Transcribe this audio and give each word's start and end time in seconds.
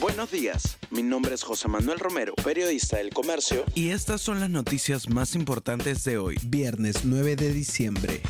Buenos 0.00 0.30
días, 0.30 0.78
mi 0.90 1.02
nombre 1.02 1.34
es 1.34 1.42
José 1.42 1.68
Manuel 1.68 1.98
Romero, 1.98 2.34
periodista 2.42 2.96
del 2.96 3.10
Comercio. 3.10 3.64
Y 3.74 3.90
estas 3.90 4.22
son 4.22 4.40
las 4.40 4.48
noticias 4.48 5.10
más 5.10 5.34
importantes 5.34 6.02
de 6.04 6.16
hoy, 6.16 6.38
viernes 6.46 7.04
9 7.04 7.36
de 7.36 7.52
diciembre. 7.52 8.22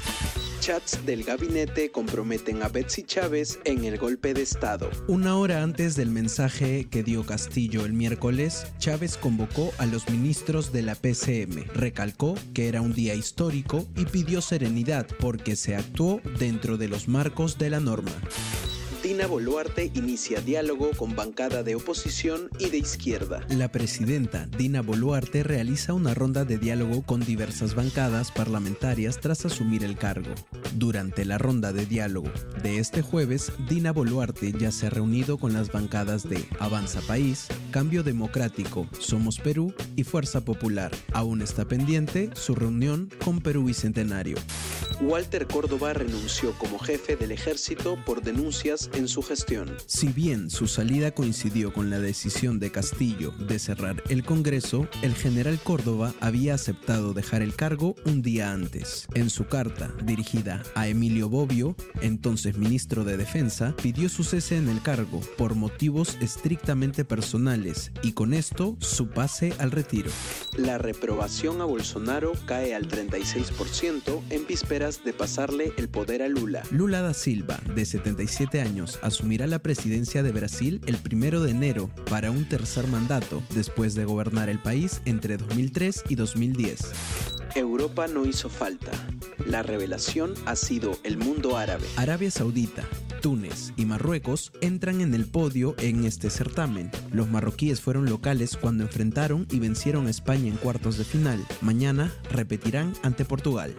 Chats 0.59 1.07
del 1.07 1.23
gabinete 1.23 1.93
comprometen 1.93 2.63
a 2.65 2.69
Betsy 2.69 3.05
Chávez 3.05 3.61
en 3.65 3.85
el 3.85 3.99
golpe 3.99 4.35
de 4.35 4.43
Estado. 4.43 4.91
Una 5.07 5.37
hora 5.37 5.63
antes 5.63 5.95
del 5.95 6.11
mensaje 6.11 6.89
que 6.91 7.05
dio 7.05 7.25
Castillo 7.25 7.85
el 7.85 7.93
miércoles, 7.93 8.67
Chávez 8.79 9.17
convocó 9.17 9.73
a 9.79 9.87
los 9.87 10.09
ministros 10.11 10.73
de 10.73 10.83
la 10.83 10.97
PCM, 10.97 11.65
recalcó 11.75 12.35
que 12.55 12.69
era 12.69 12.81
un 12.81 12.93
día 12.93 13.15
histórico 13.15 13.87
y 13.97 14.05
pidió 14.05 14.41
serenidad 14.41 15.07
porque 15.21 15.55
se 15.55 15.77
actuó 15.77 16.21
dentro 16.41 16.77
de 16.77 16.89
los 16.89 17.07
marcos 17.07 17.57
de 17.57 17.71
la 17.71 17.79
norma. 17.79 18.13
Dina 19.13 19.27
Boluarte 19.27 19.91
inicia 19.93 20.41
diálogo 20.41 20.93
con 20.97 21.15
bancada 21.15 21.63
de 21.63 21.75
oposición 21.75 22.49
y 22.59 22.71
de 22.71 22.79
izquierda. 22.79 23.45
La 23.51 23.71
presidenta 23.71 24.47
Dina 24.47 24.81
Boluarte 24.81 25.43
realiza 25.43 25.93
una 25.93 26.15
ronda 26.15 26.47
de 26.47 26.57
diálogo 26.57 27.03
con 27.03 27.21
diversas 27.21 27.75
bancadas 27.75 28.33
parlamentarias 28.33 29.21
tras 29.21 29.45
asumir 29.45 29.85
el 29.85 29.99
cargo. 29.99 30.31
Durante 30.77 31.27
la 31.27 31.37
ronda 31.37 31.75
de 31.75 31.85
diálogo 31.85 32.31
de 32.63 32.79
este 32.79 33.03
jueves, 33.03 33.53
Dina 33.69 33.93
Boluarte 33.93 34.51
ya 34.53 34.73
se 34.73 34.87
ha 34.87 34.91
reunido 34.91 35.37
con 35.37 35.53
las 35.53 35.71
bancadas 35.71 36.27
de 36.27 36.49
Avanza 36.59 37.03
País, 37.03 37.49
Cambio 37.71 38.03
Democrático, 38.03 38.89
Somos 38.99 39.39
Perú 39.39 39.75
y 39.95 40.05
Fuerza 40.05 40.43
Popular. 40.43 40.91
Aún 41.13 41.43
está 41.43 41.67
pendiente 41.67 42.31
su 42.33 42.55
reunión 42.55 43.11
con 43.23 43.43
Perú 43.43 43.65
Bicentenario. 43.65 44.39
Walter 45.03 45.47
Córdoba 45.49 45.93
renunció 45.95 46.53
como 46.59 46.79
jefe 46.79 47.17
del 47.17 47.33
ejército 47.33 47.99
por 48.07 48.23
denuncias 48.23 48.89
en 48.95 49.02
su 49.09 49.23
gestión. 49.23 49.77
Si 49.87 50.09
bien 50.09 50.51
su 50.51 50.67
salida 50.67 51.13
coincidió 51.13 51.73
con 51.73 51.91
la 51.91 51.99
decisión 51.99 52.59
de 52.59 52.71
Castillo 52.71 53.33
de 53.33 53.59
cerrar 53.59 54.03
el 54.09 54.25
Congreso, 54.25 54.89
el 55.03 55.15
general 55.15 55.59
Córdoba 55.63 56.15
había 56.21 56.55
aceptado 56.55 57.15
dejar 57.15 57.43
el 57.43 57.55
cargo 57.55 57.95
un 58.05 58.23
día 58.23 58.53
antes. 58.53 59.07
En 59.15 59.31
su 59.31 59.47
carta, 59.47 59.93
dirigida 60.05 60.63
a 60.75 60.89
Emilio 60.89 61.29
Bobbio, 61.29 61.77
entonces 62.01 62.57
ministro 62.57 63.05
de 63.05 63.17
Defensa, 63.17 63.75
pidió 63.83 64.09
su 64.09 64.25
cese 64.25 64.57
en 64.57 64.69
el 64.69 64.83
cargo 64.83 65.21
por 65.37 65.55
motivos 65.55 66.17
estrictamente 66.21 67.05
personales 67.05 67.93
y 68.03 68.13
con 68.13 68.35
esto 68.35 68.77
su 68.81 69.09
pase 69.09 69.53
al 69.59 69.71
retiro. 69.71 70.11
La 70.57 70.79
reprobación 70.79 71.61
a 71.61 71.65
Bolsonaro 71.65 72.33
cae 72.47 72.75
al 72.75 72.89
36% 72.89 74.23
en 74.31 74.47
vísperas 74.47 75.05
de 75.05 75.13
pasarle 75.13 75.73
el 75.77 75.89
poder 75.89 76.23
a 76.23 76.29
Lula. 76.29 76.63
Lula 76.71 77.03
da 77.03 77.15
Silva, 77.15 77.61
de 77.75 77.85
77 77.85 78.61
años, 78.61 78.92
asumirá 79.03 79.47
la 79.47 79.61
presidencia 79.61 80.23
de 80.23 80.33
Brasil 80.33 80.81
el 80.87 80.97
primero 80.97 81.43
de 81.43 81.51
enero 81.51 81.91
para 82.11 82.31
un 82.31 82.49
tercer 82.49 82.87
mandato, 82.87 83.43
después 83.55 83.95
de 83.95 84.05
gobernar 84.05 84.49
el 84.49 84.59
país 84.59 85.01
entre 85.05 85.37
2003 85.37 86.05
y 86.09 86.15
2010. 86.15 86.93
Europa 87.55 88.07
no 88.07 88.25
hizo 88.25 88.49
falta. 88.49 88.91
La 89.47 89.63
revelación 89.63 90.35
ha 90.47 90.57
sido 90.57 90.99
el 91.05 91.19
mundo 91.19 91.57
árabe. 91.57 91.87
Arabia 91.97 92.31
Saudita, 92.31 92.83
Túnez 93.21 93.73
y 93.77 93.85
Marruecos 93.85 94.53
entran 94.61 95.01
en 95.01 95.15
el 95.15 95.27
podio 95.27 95.75
en 95.79 96.05
este 96.05 96.31
certamen. 96.31 96.91
Los 97.13 97.29
marroquíes 97.29 97.81
fueron 97.81 98.07
locales 98.07 98.57
cuando 98.57 98.85
enfrentaron 98.85 99.47
y 99.51 99.59
vencieron 99.59 100.07
a 100.07 100.11
España 100.11 100.49
en 100.49 100.57
cuartos 100.57 100.97
de 100.97 101.05
final. 101.05 101.45
Mañana 101.61 102.13
repetirán 102.31 102.95
ante 103.03 103.25
Portugal. 103.25 103.75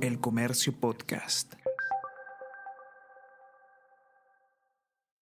El 0.00 0.18
Comercio 0.18 0.72
Podcast. 0.72 1.54